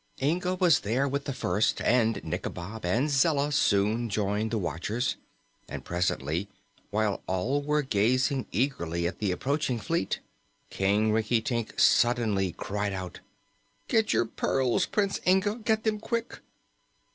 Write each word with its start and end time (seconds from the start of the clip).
Inga 0.19 0.55
was 0.55 0.79
there 0.79 1.07
with 1.07 1.25
the 1.25 1.31
first, 1.31 1.79
and 1.79 2.15
Nikobob 2.23 2.83
and 2.83 3.07
Zella 3.07 3.51
soon 3.51 4.09
joined 4.09 4.49
the 4.49 4.57
watchers. 4.57 5.15
And 5.69 5.85
presently, 5.85 6.49
while 6.89 7.21
all 7.27 7.61
were 7.61 7.83
gazing 7.83 8.47
eagerly 8.51 9.05
at 9.05 9.19
the 9.19 9.31
approaching 9.31 9.77
fleet, 9.77 10.19
King 10.71 11.11
Rinkitink 11.11 11.79
suddenly 11.79 12.51
cried 12.53 12.93
out: 12.93 13.19
"Get 13.87 14.11
your 14.11 14.25
pearls, 14.25 14.87
Prince 14.87 15.19
Inga 15.23 15.57
get 15.65 15.83
them 15.83 15.99
quick!" 15.99 16.39